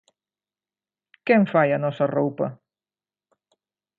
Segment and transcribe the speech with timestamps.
[1.25, 2.47] Quen fai a nosa roupa?